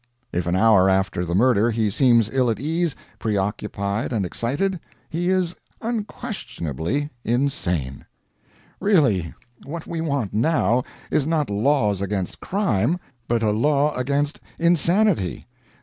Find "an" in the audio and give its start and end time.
0.47-0.55